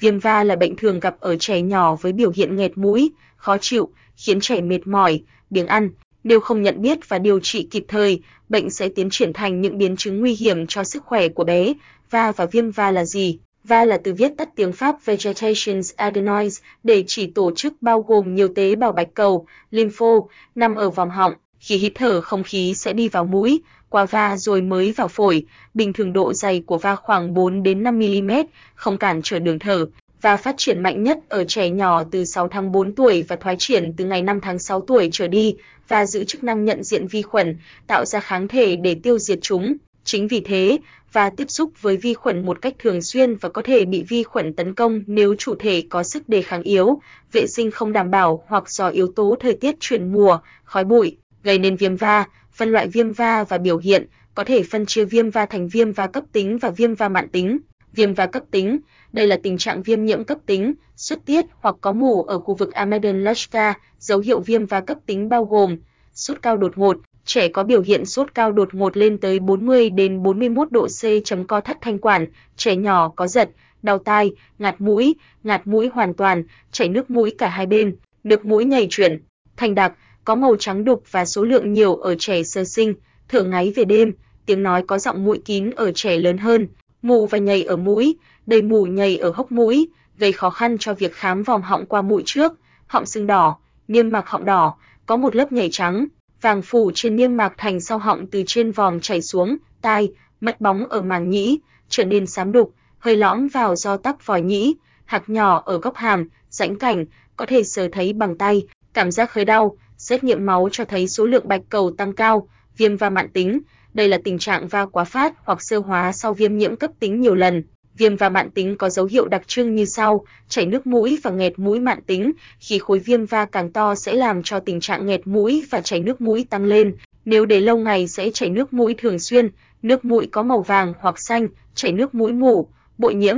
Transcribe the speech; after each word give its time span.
Viêm 0.00 0.18
va 0.18 0.44
là 0.44 0.56
bệnh 0.56 0.76
thường 0.76 1.00
gặp 1.00 1.16
ở 1.20 1.36
trẻ 1.36 1.60
nhỏ 1.60 1.96
với 1.96 2.12
biểu 2.12 2.32
hiện 2.34 2.56
nghẹt 2.56 2.78
mũi, 2.78 3.12
khó 3.36 3.56
chịu, 3.60 3.90
khiến 4.16 4.40
trẻ 4.40 4.60
mệt 4.60 4.86
mỏi, 4.86 5.22
biếng 5.50 5.66
ăn. 5.66 5.90
Nếu 6.24 6.40
không 6.40 6.62
nhận 6.62 6.82
biết 6.82 7.08
và 7.08 7.18
điều 7.18 7.40
trị 7.40 7.68
kịp 7.70 7.84
thời, 7.88 8.20
bệnh 8.48 8.70
sẽ 8.70 8.88
tiến 8.88 9.10
triển 9.10 9.32
thành 9.32 9.60
những 9.60 9.78
biến 9.78 9.96
chứng 9.96 10.20
nguy 10.20 10.34
hiểm 10.34 10.66
cho 10.66 10.84
sức 10.84 11.04
khỏe 11.04 11.28
của 11.28 11.44
bé. 11.44 11.72
Va 12.10 12.32
và 12.32 12.46
viêm 12.46 12.70
va 12.70 12.90
là 12.90 13.04
gì? 13.04 13.38
Va 13.64 13.84
là 13.84 13.98
từ 14.04 14.14
viết 14.14 14.32
tắt 14.38 14.48
tiếng 14.56 14.72
Pháp 14.72 15.04
Vegetations 15.04 15.94
adenoids 15.96 16.60
để 16.84 17.04
chỉ 17.06 17.26
tổ 17.26 17.52
chức 17.56 17.82
bao 17.82 18.02
gồm 18.02 18.34
nhiều 18.34 18.48
tế 18.54 18.74
bào 18.74 18.92
bạch 18.92 19.14
cầu, 19.14 19.46
lympho, 19.70 20.20
nằm 20.54 20.74
ở 20.74 20.90
vòng 20.90 21.10
họng. 21.10 21.32
Khi 21.60 21.76
hít 21.76 21.92
thở 21.94 22.20
không 22.20 22.42
khí 22.42 22.74
sẽ 22.74 22.92
đi 22.92 23.08
vào 23.08 23.24
mũi, 23.24 23.60
qua 23.88 24.04
va 24.04 24.36
rồi 24.36 24.62
mới 24.62 24.92
vào 24.92 25.08
phổi. 25.08 25.46
Bình 25.74 25.92
thường 25.92 26.12
độ 26.12 26.32
dày 26.32 26.62
của 26.66 26.78
va 26.78 26.96
khoảng 26.96 27.34
4 27.34 27.62
đến 27.62 27.82
5 27.82 27.98
mm, 27.98 28.30
không 28.74 28.98
cản 28.98 29.20
trở 29.24 29.38
đường 29.38 29.58
thở 29.58 29.86
và 30.22 30.36
phát 30.36 30.54
triển 30.58 30.82
mạnh 30.82 31.02
nhất 31.02 31.18
ở 31.28 31.44
trẻ 31.44 31.70
nhỏ 31.70 32.04
từ 32.10 32.24
6 32.24 32.48
tháng 32.48 32.72
4 32.72 32.94
tuổi 32.94 33.24
và 33.28 33.36
thoái 33.36 33.56
triển 33.58 33.92
từ 33.96 34.04
ngày 34.04 34.22
5 34.22 34.40
tháng 34.40 34.58
6 34.58 34.80
tuổi 34.80 35.08
trở 35.12 35.28
đi 35.28 35.56
và 35.88 36.06
giữ 36.06 36.24
chức 36.24 36.44
năng 36.44 36.64
nhận 36.64 36.84
diện 36.84 37.06
vi 37.06 37.22
khuẩn, 37.22 37.56
tạo 37.86 38.04
ra 38.04 38.20
kháng 38.20 38.48
thể 38.48 38.76
để 38.76 38.94
tiêu 39.02 39.18
diệt 39.18 39.38
chúng. 39.42 39.76
Chính 40.04 40.28
vì 40.28 40.40
thế, 40.40 40.78
và 41.12 41.30
tiếp 41.30 41.50
xúc 41.50 41.70
với 41.80 41.96
vi 41.96 42.14
khuẩn 42.14 42.46
một 42.46 42.62
cách 42.62 42.74
thường 42.78 43.02
xuyên 43.02 43.34
và 43.34 43.48
có 43.48 43.62
thể 43.62 43.84
bị 43.84 44.04
vi 44.08 44.22
khuẩn 44.22 44.52
tấn 44.52 44.74
công 44.74 45.02
nếu 45.06 45.34
chủ 45.38 45.54
thể 45.58 45.82
có 45.90 46.02
sức 46.02 46.28
đề 46.28 46.42
kháng 46.42 46.62
yếu, 46.62 47.00
vệ 47.32 47.46
sinh 47.46 47.70
không 47.70 47.92
đảm 47.92 48.10
bảo 48.10 48.44
hoặc 48.46 48.70
do 48.70 48.88
yếu 48.88 49.12
tố 49.16 49.36
thời 49.40 49.54
tiết 49.54 49.74
chuyển 49.80 50.12
mùa, 50.12 50.38
khói 50.64 50.84
bụi, 50.84 51.16
gây 51.42 51.58
nên 51.58 51.76
viêm 51.76 51.96
va, 51.96 52.24
phân 52.52 52.68
loại 52.68 52.88
viêm 52.88 53.12
va 53.12 53.44
và 53.44 53.58
biểu 53.58 53.78
hiện, 53.78 54.06
có 54.34 54.44
thể 54.44 54.62
phân 54.62 54.86
chia 54.86 55.04
viêm 55.04 55.30
va 55.30 55.46
thành 55.46 55.68
viêm 55.68 55.92
va 55.92 56.06
cấp 56.06 56.24
tính 56.32 56.58
và 56.58 56.70
viêm 56.70 56.94
va 56.94 57.08
mạn 57.08 57.28
tính. 57.28 57.58
Viêm 57.92 58.14
va 58.14 58.26
cấp 58.26 58.42
tính, 58.50 58.78
đây 59.12 59.26
là 59.26 59.38
tình 59.42 59.58
trạng 59.58 59.82
viêm 59.82 60.04
nhiễm 60.04 60.24
cấp 60.24 60.38
tính, 60.46 60.74
xuất 60.96 61.26
tiết 61.26 61.44
hoặc 61.60 61.76
có 61.80 61.92
mủ 61.92 62.22
ở 62.22 62.38
khu 62.38 62.54
vực 62.54 62.72
Amaden 62.72 63.24
Lashka, 63.24 63.74
dấu 63.98 64.18
hiệu 64.18 64.40
viêm 64.40 64.66
va 64.66 64.80
cấp 64.80 64.98
tính 65.06 65.28
bao 65.28 65.44
gồm 65.44 65.76
sốt 66.14 66.42
cao 66.42 66.56
đột 66.56 66.78
ngột, 66.78 66.96
trẻ 67.24 67.48
có 67.48 67.64
biểu 67.64 67.82
hiện 67.82 68.04
sốt 68.04 68.34
cao 68.34 68.52
đột 68.52 68.74
ngột 68.74 68.96
lên 68.96 69.18
tới 69.18 69.38
40 69.38 69.90
đến 69.90 70.22
41 70.22 70.72
độ 70.72 70.86
C 70.86 71.02
chấm 71.24 71.46
co 71.46 71.60
thắt 71.60 71.78
thanh 71.80 71.98
quản, 71.98 72.26
trẻ 72.56 72.76
nhỏ 72.76 73.08
có 73.16 73.26
giật, 73.26 73.50
đau 73.82 73.98
tai, 73.98 74.32
ngạt 74.58 74.80
mũi, 74.80 75.14
ngạt 75.42 75.66
mũi 75.66 75.90
hoàn 75.94 76.14
toàn, 76.14 76.44
chảy 76.72 76.88
nước 76.88 77.10
mũi 77.10 77.34
cả 77.38 77.48
hai 77.48 77.66
bên, 77.66 77.96
nước 78.24 78.44
mũi 78.44 78.64
nhầy 78.64 78.86
chuyển, 78.90 79.22
thành 79.56 79.74
đặc, 79.74 79.92
có 80.30 80.34
màu 80.34 80.56
trắng 80.56 80.84
đục 80.84 81.02
và 81.10 81.24
số 81.24 81.44
lượng 81.44 81.72
nhiều 81.72 81.96
ở 81.96 82.14
trẻ 82.18 82.42
sơ 82.42 82.64
sinh, 82.64 82.94
thở 83.28 83.44
ngáy 83.44 83.72
về 83.76 83.84
đêm, 83.84 84.12
tiếng 84.46 84.62
nói 84.62 84.84
có 84.86 84.98
giọng 84.98 85.24
mũi 85.24 85.42
kín 85.44 85.70
ở 85.70 85.92
trẻ 85.92 86.16
lớn 86.16 86.38
hơn, 86.38 86.68
mù 87.02 87.26
và 87.26 87.38
nhầy 87.38 87.62
ở 87.62 87.76
mũi, 87.76 88.16
đầy 88.46 88.62
mù 88.62 88.86
nhầy 88.86 89.18
ở 89.18 89.32
hốc 89.34 89.52
mũi, 89.52 89.88
gây 90.18 90.32
khó 90.32 90.50
khăn 90.50 90.78
cho 90.78 90.94
việc 90.94 91.14
khám 91.14 91.42
vòng 91.42 91.62
họng 91.62 91.86
qua 91.86 92.02
mũi 92.02 92.22
trước, 92.26 92.52
họng 92.86 93.06
sưng 93.06 93.26
đỏ, 93.26 93.56
niêm 93.88 94.10
mạc 94.10 94.28
họng 94.28 94.44
đỏ, 94.44 94.74
có 95.06 95.16
một 95.16 95.36
lớp 95.36 95.52
nhầy 95.52 95.68
trắng, 95.72 96.06
vàng 96.40 96.62
phủ 96.62 96.90
trên 96.94 97.16
niêm 97.16 97.36
mạc 97.36 97.54
thành 97.56 97.80
sau 97.80 97.98
họng 97.98 98.26
từ 98.26 98.42
trên 98.46 98.72
vòm 98.72 99.00
chảy 99.00 99.22
xuống, 99.22 99.56
tai, 99.82 100.12
mất 100.40 100.60
bóng 100.60 100.86
ở 100.86 101.02
màng 101.02 101.30
nhĩ, 101.30 101.58
trở 101.88 102.04
nên 102.04 102.26
xám 102.26 102.52
đục, 102.52 102.74
hơi 102.98 103.16
lõm 103.16 103.48
vào 103.48 103.76
do 103.76 103.96
tắc 103.96 104.26
vòi 104.26 104.42
nhĩ, 104.42 104.74
hạt 105.04 105.22
nhỏ 105.26 105.62
ở 105.66 105.78
góc 105.78 105.96
hàm, 105.96 106.28
rãnh 106.50 106.76
cảnh, 106.76 107.04
có 107.36 107.46
thể 107.46 107.62
sờ 107.62 107.88
thấy 107.92 108.12
bằng 108.12 108.36
tay, 108.36 108.66
cảm 108.94 109.10
giác 109.10 109.32
hơi 109.34 109.44
đau, 109.44 109.76
xét 109.98 110.24
nghiệm 110.24 110.46
máu 110.46 110.68
cho 110.72 110.84
thấy 110.84 111.08
số 111.08 111.24
lượng 111.24 111.48
bạch 111.48 111.62
cầu 111.68 111.90
tăng 111.98 112.12
cao, 112.12 112.48
viêm 112.76 112.96
va 112.96 113.10
mạn 113.10 113.28
tính, 113.28 113.60
đây 113.94 114.08
là 114.08 114.18
tình 114.24 114.38
trạng 114.38 114.68
va 114.68 114.86
quá 114.86 115.04
phát 115.04 115.34
hoặc 115.44 115.62
sơ 115.62 115.78
hóa 115.78 116.12
sau 116.12 116.34
viêm 116.34 116.56
nhiễm 116.56 116.76
cấp 116.76 116.90
tính 117.00 117.20
nhiều 117.20 117.34
lần. 117.34 117.62
Viêm 117.96 118.16
va 118.16 118.28
mạn 118.28 118.50
tính 118.50 118.76
có 118.76 118.90
dấu 118.90 119.06
hiệu 119.06 119.28
đặc 119.28 119.48
trưng 119.48 119.74
như 119.74 119.84
sau: 119.84 120.24
chảy 120.48 120.66
nước 120.66 120.86
mũi 120.86 121.18
và 121.22 121.30
nghẹt 121.30 121.58
mũi 121.58 121.80
mạn 121.80 122.02
tính, 122.06 122.32
khi 122.58 122.78
khối 122.78 122.98
viêm 122.98 123.26
va 123.26 123.44
càng 123.44 123.72
to 123.72 123.94
sẽ 123.94 124.12
làm 124.12 124.42
cho 124.42 124.60
tình 124.60 124.80
trạng 124.80 125.06
nghẹt 125.06 125.26
mũi 125.26 125.64
và 125.70 125.80
chảy 125.80 126.00
nước 126.00 126.20
mũi 126.20 126.46
tăng 126.50 126.64
lên. 126.64 126.96
Nếu 127.24 127.46
để 127.46 127.60
lâu 127.60 127.76
ngày 127.76 128.08
sẽ 128.08 128.30
chảy 128.30 128.50
nước 128.50 128.72
mũi 128.72 128.94
thường 128.98 129.18
xuyên, 129.18 129.48
nước 129.82 130.04
mũi 130.04 130.28
có 130.32 130.42
màu 130.42 130.62
vàng 130.62 130.94
hoặc 131.00 131.18
xanh, 131.18 131.48
chảy 131.74 131.92
nước 131.92 132.14
mũi 132.14 132.32
mủ, 132.32 132.68
bội 132.98 133.14
nhiễm, 133.14 133.36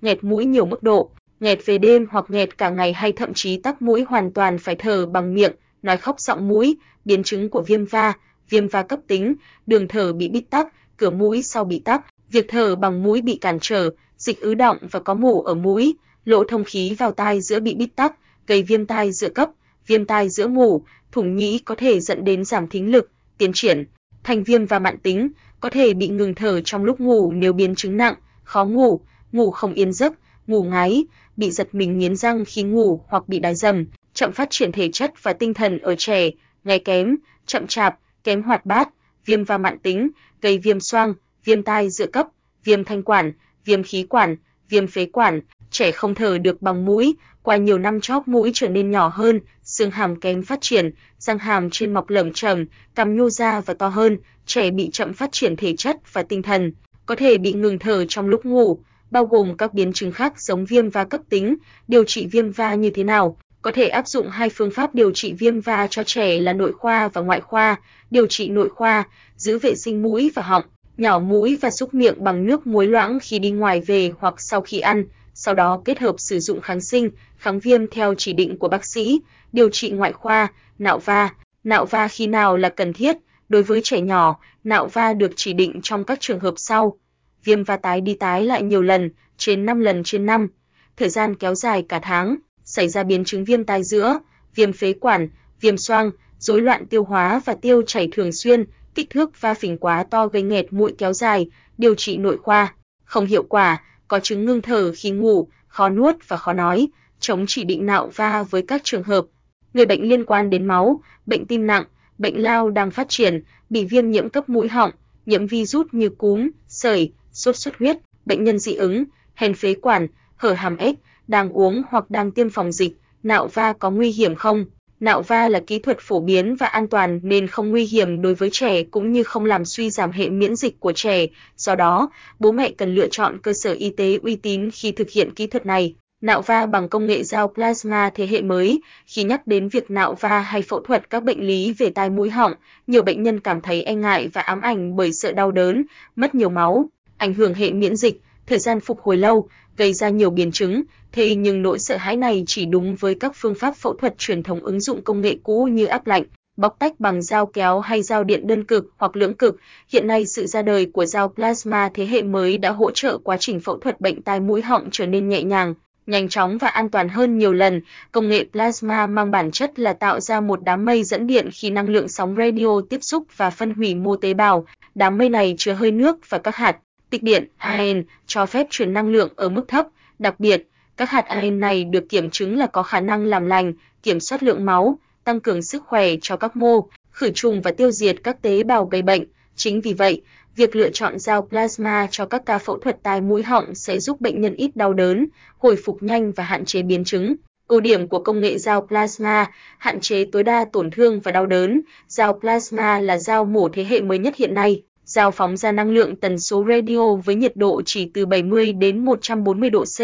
nghẹt 0.00 0.24
mũi 0.24 0.44
nhiều 0.44 0.66
mức 0.66 0.82
độ, 0.82 1.10
nghẹt 1.42 1.66
về 1.66 1.78
đêm 1.78 2.06
hoặc 2.10 2.24
nghẹt 2.28 2.58
cả 2.58 2.70
ngày 2.70 2.92
hay 2.92 3.12
thậm 3.12 3.34
chí 3.34 3.56
tắc 3.56 3.82
mũi 3.82 4.04
hoàn 4.08 4.32
toàn 4.32 4.58
phải 4.58 4.76
thở 4.76 5.06
bằng 5.06 5.34
miệng, 5.34 5.52
nói 5.82 5.96
khóc 5.96 6.20
giọng 6.20 6.48
mũi, 6.48 6.76
biến 7.04 7.22
chứng 7.22 7.48
của 7.48 7.62
viêm 7.62 7.84
va, 7.84 8.12
viêm 8.48 8.68
va 8.68 8.82
cấp 8.82 9.00
tính, 9.06 9.34
đường 9.66 9.88
thở 9.88 10.12
bị 10.12 10.28
bít 10.28 10.44
tắc, 10.50 10.68
cửa 10.96 11.10
mũi 11.10 11.42
sau 11.42 11.64
bị 11.64 11.78
tắc, 11.78 12.06
việc 12.30 12.46
thở 12.48 12.76
bằng 12.76 13.02
mũi 13.02 13.22
bị 13.22 13.38
cản 13.40 13.58
trở, 13.60 13.90
dịch 14.16 14.40
ứ 14.40 14.54
động 14.54 14.76
và 14.90 15.00
có 15.00 15.14
mủ 15.14 15.42
ở 15.42 15.54
mũi, 15.54 15.96
lỗ 16.24 16.44
thông 16.44 16.64
khí 16.64 16.96
vào 16.98 17.12
tai 17.12 17.40
giữa 17.40 17.60
bị 17.60 17.74
bít 17.74 17.96
tắc, 17.96 18.14
gây 18.46 18.62
viêm 18.62 18.86
tai 18.86 19.12
giữa 19.12 19.28
cấp, 19.28 19.50
viêm 19.86 20.04
tai 20.04 20.28
giữa 20.28 20.48
mủ, 20.48 20.84
thủng 21.12 21.36
nhĩ 21.36 21.58
có 21.58 21.74
thể 21.74 22.00
dẫn 22.00 22.24
đến 22.24 22.44
giảm 22.44 22.68
thính 22.68 22.92
lực, 22.92 23.10
tiến 23.38 23.52
triển. 23.54 23.84
Thành 24.24 24.44
viêm 24.44 24.66
và 24.66 24.78
mạn 24.78 24.98
tính, 24.98 25.30
có 25.60 25.70
thể 25.70 25.94
bị 25.94 26.08
ngừng 26.08 26.34
thở 26.34 26.60
trong 26.60 26.84
lúc 26.84 27.00
ngủ 27.00 27.32
nếu 27.32 27.52
biến 27.52 27.74
chứng 27.74 27.96
nặng, 27.96 28.14
khó 28.44 28.64
ngủ, 28.64 29.00
ngủ 29.32 29.50
không 29.50 29.74
yên 29.74 29.92
giấc, 29.92 30.12
ngủ 30.46 30.62
ngáy, 30.62 31.04
bị 31.36 31.50
giật 31.50 31.68
mình 31.74 31.98
nghiến 31.98 32.16
răng 32.16 32.44
khi 32.44 32.62
ngủ 32.62 33.00
hoặc 33.08 33.28
bị 33.28 33.38
đái 33.38 33.54
dầm, 33.54 33.86
chậm 34.14 34.32
phát 34.32 34.50
triển 34.50 34.72
thể 34.72 34.88
chất 34.92 35.12
và 35.22 35.32
tinh 35.32 35.54
thần 35.54 35.78
ở 35.78 35.94
trẻ, 35.94 36.30
nghe 36.64 36.78
kém, 36.78 37.16
chậm 37.46 37.66
chạp, 37.66 37.98
kém 38.24 38.42
hoạt 38.42 38.66
bát, 38.66 38.88
viêm 39.24 39.44
va 39.44 39.58
mạn 39.58 39.78
tính, 39.78 40.10
gây 40.40 40.58
viêm 40.58 40.80
xoang, 40.80 41.14
viêm 41.44 41.62
tai 41.62 41.90
giữa 41.90 42.06
cấp, 42.06 42.26
viêm 42.64 42.84
thanh 42.84 43.02
quản, 43.02 43.32
viêm 43.64 43.82
khí 43.82 44.06
quản, 44.08 44.36
viêm 44.68 44.86
phế 44.86 45.06
quản, 45.06 45.40
trẻ 45.70 45.92
không 45.92 46.14
thở 46.14 46.38
được 46.38 46.62
bằng 46.62 46.84
mũi, 46.84 47.16
qua 47.42 47.56
nhiều 47.56 47.78
năm 47.78 48.00
chóp 48.00 48.28
mũi 48.28 48.50
trở 48.54 48.68
nên 48.68 48.90
nhỏ 48.90 49.08
hơn, 49.08 49.40
xương 49.64 49.90
hàm 49.90 50.20
kém 50.20 50.42
phát 50.42 50.58
triển, 50.60 50.90
răng 51.18 51.38
hàm 51.38 51.70
trên 51.70 51.94
mọc 51.94 52.10
lởm 52.10 52.32
chởm, 52.32 52.66
cằm 52.94 53.16
nhô 53.16 53.30
ra 53.30 53.60
và 53.60 53.74
to 53.74 53.88
hơn, 53.88 54.18
trẻ 54.46 54.70
bị 54.70 54.90
chậm 54.92 55.12
phát 55.12 55.32
triển 55.32 55.56
thể 55.56 55.76
chất 55.76 56.12
và 56.12 56.22
tinh 56.22 56.42
thần, 56.42 56.72
có 57.06 57.14
thể 57.14 57.38
bị 57.38 57.52
ngừng 57.52 57.78
thở 57.78 58.04
trong 58.08 58.28
lúc 58.28 58.44
ngủ, 58.44 58.78
bao 59.12 59.24
gồm 59.24 59.56
các 59.56 59.74
biến 59.74 59.92
chứng 59.92 60.12
khác 60.12 60.40
giống 60.40 60.64
viêm 60.64 60.90
va 60.90 61.04
cấp 61.04 61.20
tính, 61.30 61.56
điều 61.88 62.04
trị 62.04 62.26
viêm 62.26 62.50
va 62.50 62.74
như 62.74 62.90
thế 62.90 63.04
nào? 63.04 63.36
Có 63.62 63.70
thể 63.70 63.88
áp 63.88 64.08
dụng 64.08 64.28
hai 64.28 64.48
phương 64.48 64.70
pháp 64.70 64.94
điều 64.94 65.12
trị 65.12 65.32
viêm 65.32 65.60
va 65.60 65.86
cho 65.90 66.02
trẻ 66.04 66.40
là 66.40 66.52
nội 66.52 66.72
khoa 66.72 67.08
và 67.08 67.20
ngoại 67.20 67.40
khoa. 67.40 67.76
Điều 68.10 68.26
trị 68.26 68.48
nội 68.48 68.68
khoa, 68.68 69.04
giữ 69.36 69.58
vệ 69.58 69.74
sinh 69.74 70.02
mũi 70.02 70.30
và 70.34 70.42
họng, 70.42 70.62
nhỏ 70.96 71.18
mũi 71.18 71.58
và 71.60 71.70
súc 71.70 71.94
miệng 71.94 72.24
bằng 72.24 72.46
nước 72.46 72.66
muối 72.66 72.86
loãng 72.86 73.18
khi 73.22 73.38
đi 73.38 73.50
ngoài 73.50 73.80
về 73.80 74.12
hoặc 74.18 74.40
sau 74.40 74.60
khi 74.60 74.80
ăn, 74.80 75.04
sau 75.34 75.54
đó 75.54 75.82
kết 75.84 75.98
hợp 75.98 76.14
sử 76.18 76.40
dụng 76.40 76.60
kháng 76.60 76.80
sinh, 76.80 77.10
kháng 77.36 77.60
viêm 77.60 77.86
theo 77.86 78.14
chỉ 78.18 78.32
định 78.32 78.58
của 78.58 78.68
bác 78.68 78.84
sĩ. 78.84 79.20
Điều 79.52 79.68
trị 79.68 79.90
ngoại 79.90 80.12
khoa, 80.12 80.48
nạo 80.78 80.98
va. 80.98 81.30
Nạo 81.64 81.84
va 81.84 82.08
khi 82.08 82.26
nào 82.26 82.56
là 82.56 82.68
cần 82.68 82.92
thiết? 82.92 83.16
Đối 83.48 83.62
với 83.62 83.80
trẻ 83.84 84.00
nhỏ, 84.00 84.38
nạo 84.64 84.86
va 84.86 85.12
được 85.12 85.32
chỉ 85.36 85.52
định 85.52 85.80
trong 85.82 86.04
các 86.04 86.20
trường 86.20 86.40
hợp 86.40 86.54
sau: 86.56 86.96
viêm 87.44 87.64
va 87.64 87.76
tái 87.76 88.00
đi 88.00 88.14
tái 88.14 88.44
lại 88.44 88.62
nhiều 88.62 88.82
lần, 88.82 89.10
trên 89.36 89.66
5 89.66 89.80
lần 89.80 90.02
trên 90.04 90.26
năm, 90.26 90.48
thời 90.96 91.08
gian 91.08 91.34
kéo 91.34 91.54
dài 91.54 91.84
cả 91.88 91.98
tháng, 92.02 92.36
xảy 92.64 92.88
ra 92.88 93.02
biến 93.02 93.24
chứng 93.24 93.44
viêm 93.44 93.64
tai 93.64 93.84
giữa, 93.84 94.18
viêm 94.54 94.72
phế 94.72 94.92
quản, 94.92 95.28
viêm 95.60 95.76
xoang, 95.76 96.10
rối 96.38 96.60
loạn 96.60 96.86
tiêu 96.86 97.04
hóa 97.04 97.40
và 97.44 97.54
tiêu 97.54 97.82
chảy 97.82 98.08
thường 98.12 98.32
xuyên, 98.32 98.64
kích 98.94 99.10
thước 99.10 99.40
va 99.40 99.54
phình 99.54 99.78
quá 99.78 100.04
to 100.10 100.26
gây 100.26 100.42
nghẹt 100.42 100.72
mũi 100.72 100.94
kéo 100.98 101.12
dài, 101.12 101.46
điều 101.78 101.94
trị 101.94 102.16
nội 102.16 102.38
khoa. 102.38 102.74
Không 103.04 103.26
hiệu 103.26 103.42
quả, 103.42 103.82
có 104.08 104.20
chứng 104.20 104.44
ngưng 104.44 104.62
thở 104.62 104.92
khi 104.96 105.10
ngủ, 105.10 105.48
khó 105.68 105.88
nuốt 105.88 106.16
và 106.28 106.36
khó 106.36 106.52
nói, 106.52 106.88
chống 107.20 107.44
chỉ 107.48 107.64
định 107.64 107.86
nạo 107.86 108.10
va 108.16 108.42
với 108.42 108.62
các 108.62 108.80
trường 108.84 109.02
hợp. 109.02 109.26
Người 109.74 109.86
bệnh 109.86 110.08
liên 110.08 110.24
quan 110.24 110.50
đến 110.50 110.66
máu, 110.66 111.00
bệnh 111.26 111.46
tim 111.46 111.66
nặng, 111.66 111.84
bệnh 112.18 112.42
lao 112.42 112.70
đang 112.70 112.90
phát 112.90 113.08
triển, 113.08 113.42
bị 113.70 113.84
viêm 113.84 114.10
nhiễm 114.10 114.28
cấp 114.28 114.48
mũi 114.48 114.68
họng, 114.68 114.90
nhiễm 115.26 115.46
virus 115.46 115.86
như 115.92 116.08
cúm, 116.08 116.50
sởi, 116.68 117.12
sốt 117.32 117.56
xuất 117.56 117.78
huyết, 117.78 117.96
bệnh 118.26 118.44
nhân 118.44 118.58
dị 118.58 118.74
ứng, 118.74 119.04
hèn 119.34 119.54
phế 119.54 119.74
quản, 119.74 120.06
hở 120.36 120.52
hàm 120.52 120.76
ếch, 120.76 120.96
đang 121.28 121.52
uống 121.52 121.82
hoặc 121.88 122.10
đang 122.10 122.30
tiêm 122.30 122.50
phòng 122.50 122.72
dịch, 122.72 122.96
nạo 123.22 123.46
va 123.46 123.72
có 123.72 123.90
nguy 123.90 124.10
hiểm 124.10 124.34
không? 124.34 124.64
Nạo 125.00 125.22
va 125.22 125.48
là 125.48 125.60
kỹ 125.66 125.78
thuật 125.78 125.98
phổ 126.00 126.20
biến 126.20 126.56
và 126.56 126.66
an 126.66 126.88
toàn 126.88 127.20
nên 127.22 127.46
không 127.46 127.70
nguy 127.70 127.84
hiểm 127.84 128.22
đối 128.22 128.34
với 128.34 128.50
trẻ 128.52 128.82
cũng 128.82 129.12
như 129.12 129.22
không 129.22 129.44
làm 129.44 129.64
suy 129.64 129.90
giảm 129.90 130.10
hệ 130.10 130.28
miễn 130.28 130.56
dịch 130.56 130.80
của 130.80 130.92
trẻ. 130.92 131.26
Do 131.56 131.74
đó, 131.74 132.10
bố 132.38 132.52
mẹ 132.52 132.72
cần 132.78 132.94
lựa 132.94 133.08
chọn 133.08 133.38
cơ 133.42 133.52
sở 133.52 133.72
y 133.72 133.90
tế 133.90 134.18
uy 134.22 134.36
tín 134.36 134.70
khi 134.70 134.92
thực 134.92 135.10
hiện 135.10 135.34
kỹ 135.34 135.46
thuật 135.46 135.66
này. 135.66 135.94
Nạo 136.22 136.42
va 136.42 136.66
bằng 136.66 136.88
công 136.88 137.06
nghệ 137.06 137.22
dao 137.22 137.48
plasma 137.48 138.10
thế 138.14 138.26
hệ 138.26 138.42
mới, 138.42 138.80
khi 139.06 139.24
nhắc 139.24 139.46
đến 139.46 139.68
việc 139.68 139.90
nạo 139.90 140.14
va 140.14 140.40
hay 140.40 140.62
phẫu 140.62 140.80
thuật 140.80 141.10
các 141.10 141.24
bệnh 141.24 141.46
lý 141.46 141.72
về 141.72 141.90
tai 141.90 142.10
mũi 142.10 142.30
họng, 142.30 142.54
nhiều 142.86 143.02
bệnh 143.02 143.22
nhân 143.22 143.40
cảm 143.40 143.60
thấy 143.60 143.82
e 143.82 143.94
ngại 143.94 144.28
và 144.32 144.40
ám 144.40 144.60
ảnh 144.60 144.96
bởi 144.96 145.12
sợ 145.12 145.32
đau 145.32 145.50
đớn, 145.50 145.84
mất 146.16 146.34
nhiều 146.34 146.48
máu, 146.48 146.84
ảnh 147.16 147.34
hưởng 147.34 147.54
hệ 147.54 147.72
miễn 147.72 147.96
dịch, 147.96 148.20
thời 148.46 148.58
gian 148.58 148.80
phục 148.80 149.00
hồi 149.00 149.16
lâu, 149.16 149.48
gây 149.76 149.92
ra 149.92 150.08
nhiều 150.08 150.30
biến 150.30 150.52
chứng, 150.52 150.82
thế 151.12 151.34
nhưng 151.34 151.62
nỗi 151.62 151.78
sợ 151.78 151.96
hãi 151.96 152.16
này 152.16 152.44
chỉ 152.46 152.64
đúng 152.66 152.96
với 153.00 153.14
các 153.14 153.32
phương 153.36 153.54
pháp 153.54 153.76
phẫu 153.76 153.94
thuật 153.94 154.18
truyền 154.18 154.42
thống 154.42 154.60
ứng 154.60 154.80
dụng 154.80 155.02
công 155.02 155.20
nghệ 155.20 155.36
cũ 155.42 155.64
như 155.72 155.86
áp 155.86 156.06
lạnh, 156.06 156.24
bóc 156.56 156.76
tách 156.78 157.00
bằng 157.00 157.22
dao 157.22 157.46
kéo 157.46 157.80
hay 157.80 158.02
dao 158.02 158.24
điện 158.24 158.46
đơn 158.46 158.64
cực 158.64 158.92
hoặc 158.96 159.16
lưỡng 159.16 159.34
cực. 159.34 159.56
Hiện 159.88 160.06
nay 160.06 160.26
sự 160.26 160.46
ra 160.46 160.62
đời 160.62 160.86
của 160.92 161.06
dao 161.06 161.28
plasma 161.28 161.90
thế 161.94 162.06
hệ 162.06 162.22
mới 162.22 162.58
đã 162.58 162.70
hỗ 162.70 162.90
trợ 162.90 163.18
quá 163.18 163.36
trình 163.36 163.60
phẫu 163.60 163.78
thuật 163.78 164.00
bệnh 164.00 164.22
tai 164.22 164.40
mũi 164.40 164.62
họng 164.62 164.88
trở 164.90 165.06
nên 165.06 165.28
nhẹ 165.28 165.42
nhàng, 165.42 165.74
nhanh 166.06 166.28
chóng 166.28 166.58
và 166.58 166.68
an 166.68 166.88
toàn 166.88 167.08
hơn 167.08 167.38
nhiều 167.38 167.52
lần. 167.52 167.80
Công 168.12 168.28
nghệ 168.28 168.44
plasma 168.52 169.06
mang 169.06 169.30
bản 169.30 169.50
chất 169.50 169.78
là 169.78 169.92
tạo 169.92 170.20
ra 170.20 170.40
một 170.40 170.60
đám 170.64 170.84
mây 170.84 171.04
dẫn 171.04 171.26
điện 171.26 171.48
khi 171.52 171.70
năng 171.70 171.88
lượng 171.88 172.08
sóng 172.08 172.36
radio 172.36 172.80
tiếp 172.90 172.98
xúc 173.02 173.24
và 173.36 173.50
phân 173.50 173.74
hủy 173.74 173.94
mô 173.94 174.16
tế 174.16 174.34
bào. 174.34 174.66
Đám 174.94 175.18
mây 175.18 175.28
này 175.28 175.54
chứa 175.58 175.72
hơi 175.72 175.90
nước 175.90 176.30
và 176.30 176.38
các 176.38 176.56
hạt 176.56 176.76
tích 177.10 177.22
điện 177.22 177.48
ion 177.78 178.02
cho 178.26 178.46
phép 178.46 178.66
truyền 178.70 178.92
năng 178.92 179.08
lượng 179.08 179.28
ở 179.36 179.48
mức 179.48 179.64
thấp. 179.68 179.86
Đặc 180.18 180.40
biệt, 180.40 180.68
các 180.96 181.10
hạt 181.10 181.24
ion 181.40 181.60
này 181.60 181.84
được 181.84 182.08
kiểm 182.08 182.30
chứng 182.30 182.58
là 182.58 182.66
có 182.66 182.82
khả 182.82 183.00
năng 183.00 183.24
làm 183.24 183.46
lành, 183.46 183.72
kiểm 184.02 184.20
soát 184.20 184.42
lượng 184.42 184.64
máu, 184.64 184.98
tăng 185.24 185.40
cường 185.40 185.62
sức 185.62 185.82
khỏe 185.86 186.08
cho 186.22 186.36
các 186.36 186.56
mô, 186.56 186.88
khử 187.10 187.30
trùng 187.30 187.62
và 187.62 187.72
tiêu 187.72 187.90
diệt 187.90 188.16
các 188.24 188.42
tế 188.42 188.62
bào 188.62 188.84
gây 188.84 189.02
bệnh. 189.02 189.24
Chính 189.56 189.80
vì 189.80 189.92
vậy, 189.92 190.22
việc 190.56 190.76
lựa 190.76 190.90
chọn 190.90 191.18
dao 191.18 191.42
plasma 191.42 192.06
cho 192.10 192.26
các 192.26 192.42
ca 192.46 192.58
phẫu 192.58 192.78
thuật 192.78 193.02
tai 193.02 193.20
mũi 193.20 193.42
họng 193.42 193.74
sẽ 193.74 193.98
giúp 193.98 194.20
bệnh 194.20 194.40
nhân 194.40 194.54
ít 194.54 194.76
đau 194.76 194.92
đớn, 194.92 195.26
hồi 195.58 195.76
phục 195.84 196.02
nhanh 196.02 196.32
và 196.32 196.44
hạn 196.44 196.64
chế 196.64 196.82
biến 196.82 197.04
chứng. 197.04 197.34
Ưu 197.68 197.80
điểm 197.80 198.08
của 198.08 198.18
công 198.18 198.40
nghệ 198.40 198.58
dao 198.58 198.86
plasma, 198.86 199.50
hạn 199.78 200.00
chế 200.00 200.24
tối 200.24 200.42
đa 200.42 200.64
tổn 200.72 200.90
thương 200.90 201.20
và 201.20 201.32
đau 201.32 201.46
đớn. 201.46 201.80
Dao 202.08 202.38
plasma 202.40 202.98
là 203.00 203.18
dao 203.18 203.44
mổ 203.44 203.68
thế 203.68 203.84
hệ 203.84 204.00
mới 204.00 204.18
nhất 204.18 204.36
hiện 204.36 204.54
nay. 204.54 204.82
Dao 205.04 205.30
phóng 205.30 205.56
ra 205.56 205.72
năng 205.72 205.90
lượng 205.90 206.16
tần 206.16 206.38
số 206.38 206.64
radio 206.68 207.14
với 207.14 207.34
nhiệt 207.34 207.56
độ 207.56 207.82
chỉ 207.84 208.10
từ 208.14 208.26
70 208.26 208.72
đến 208.72 209.04
140 209.04 209.70
độ 209.70 209.84
C, 209.84 209.98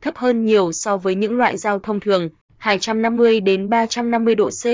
thấp 0.00 0.16
hơn 0.16 0.44
nhiều 0.44 0.72
so 0.72 0.96
với 0.96 1.14
những 1.14 1.36
loại 1.36 1.56
dao 1.56 1.78
thông 1.78 2.00
thường, 2.00 2.28
250 2.58 3.40
đến 3.40 3.68
350 3.68 4.34
độ 4.34 4.50
C, 4.50 4.64